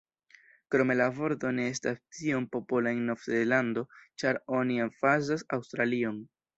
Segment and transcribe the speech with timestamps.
[0.75, 6.23] Krome la vorto ne estas tiom popola en Novzelando ĉar oni emfazas Aŭstralion.